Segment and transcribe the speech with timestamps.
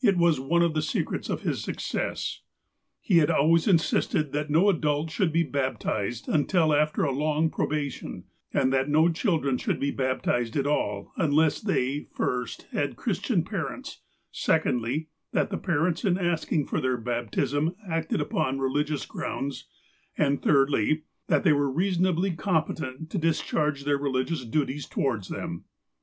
[0.00, 2.40] It was one of the secrets of his success.
[3.02, 7.50] He had always insisted that no adult should be bap tized until after a long
[7.50, 13.44] probation, and that no children should be baptized at all, unless they, first, had Christian
[13.44, 14.00] parents;
[14.32, 19.68] secondly, that the parents in asking for their baptism acted upon religious grounds,
[20.16, 25.66] and thirdly, that they were reasonably competent to discharge their relig ious duties towards them.